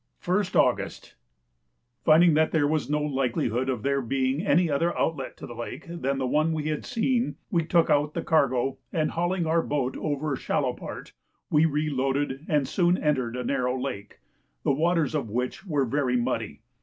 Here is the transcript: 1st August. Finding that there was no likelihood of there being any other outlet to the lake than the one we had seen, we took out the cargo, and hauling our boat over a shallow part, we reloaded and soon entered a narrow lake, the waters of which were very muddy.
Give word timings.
1st 0.23 0.55
August. 0.59 1.13
Finding 2.03 2.33
that 2.33 2.49
there 2.51 2.67
was 2.67 2.89
no 2.89 2.99
likelihood 3.03 3.69
of 3.69 3.83
there 3.83 4.01
being 4.01 4.41
any 4.43 4.67
other 4.67 4.97
outlet 4.97 5.37
to 5.37 5.45
the 5.45 5.53
lake 5.53 5.85
than 5.87 6.17
the 6.17 6.25
one 6.25 6.53
we 6.53 6.69
had 6.69 6.83
seen, 6.83 7.35
we 7.51 7.63
took 7.63 7.87
out 7.91 8.15
the 8.15 8.23
cargo, 8.23 8.79
and 8.91 9.11
hauling 9.11 9.45
our 9.45 9.61
boat 9.61 9.95
over 9.97 10.33
a 10.33 10.37
shallow 10.39 10.73
part, 10.73 11.13
we 11.51 11.65
reloaded 11.67 12.43
and 12.49 12.67
soon 12.67 12.97
entered 12.97 13.35
a 13.35 13.43
narrow 13.43 13.79
lake, 13.79 14.17
the 14.63 14.71
waters 14.73 15.13
of 15.13 15.29
which 15.29 15.67
were 15.67 15.85
very 15.85 16.15
muddy. 16.17 16.61